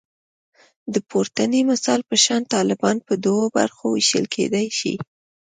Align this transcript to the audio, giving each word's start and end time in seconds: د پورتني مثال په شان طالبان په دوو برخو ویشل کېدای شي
د 0.93 0.95
پورتني 1.09 1.61
مثال 1.71 1.99
په 2.09 2.15
شان 2.23 2.41
طالبان 2.55 2.97
په 3.07 3.13
دوو 3.25 3.45
برخو 3.57 3.85
ویشل 3.93 4.25
کېدای 4.35 4.67
شي 4.79 4.93